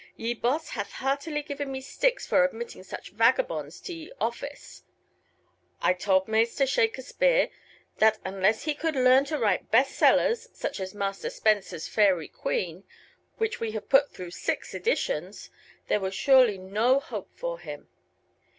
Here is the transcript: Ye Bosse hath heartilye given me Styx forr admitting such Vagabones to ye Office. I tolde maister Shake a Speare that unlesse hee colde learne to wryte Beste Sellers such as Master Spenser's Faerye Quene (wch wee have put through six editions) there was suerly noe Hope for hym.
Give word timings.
Ye 0.15 0.33
Bosse 0.33 0.69
hath 0.69 0.93
heartilye 0.93 1.45
given 1.45 1.71
me 1.71 1.79
Styx 1.79 2.25
forr 2.25 2.43
admitting 2.43 2.81
such 2.81 3.11
Vagabones 3.13 3.79
to 3.83 3.93
ye 3.93 4.11
Office. 4.19 4.81
I 5.79 5.93
tolde 5.93 6.27
maister 6.27 6.65
Shake 6.65 6.97
a 6.97 7.03
Speare 7.03 7.49
that 7.97 8.17
unlesse 8.23 8.63
hee 8.63 8.73
colde 8.73 8.95
learne 8.95 9.25
to 9.25 9.37
wryte 9.37 9.69
Beste 9.69 9.93
Sellers 9.93 10.49
such 10.53 10.79
as 10.79 10.95
Master 10.95 11.29
Spenser's 11.29 11.87
Faerye 11.87 12.29
Quene 12.31 12.83
(wch 13.39 13.59
wee 13.59 13.73
have 13.73 13.89
put 13.89 14.11
through 14.11 14.31
six 14.31 14.73
editions) 14.73 15.51
there 15.87 15.99
was 15.99 16.15
suerly 16.17 16.57
noe 16.57 16.99
Hope 16.99 17.29
for 17.35 17.59
hym. 17.59 17.87